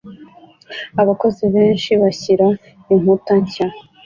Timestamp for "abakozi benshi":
1.01-1.91